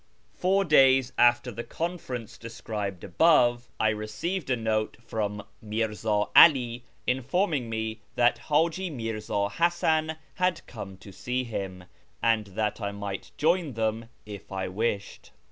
Four 0.33 0.65
days 0.65 1.13
after 1.15 1.51
the 1.51 1.63
conference 1.63 2.39
described 2.39 3.03
above, 3.03 3.69
I 3.79 3.89
received 3.89 4.49
a 4.49 4.55
note 4.55 4.97
from 4.99 5.43
Mirza 5.61 6.25
'Ali 6.35 6.83
informing 7.05 7.69
me 7.69 7.99
that 8.15 8.39
Haji 8.39 8.89
Mirz;i 8.89 9.49
Hasan 9.53 10.15
had 10.33 10.65
come 10.65 10.97
to 10.97 11.11
see 11.11 11.43
him, 11.43 11.83
and 12.19 12.47
that 12.57 12.81
I 12.81 12.91
might 12.91 13.29
join 13.37 13.73
them 13.73 14.09
if 14.25 14.51
I 14.51 14.67
wished. 14.67 15.29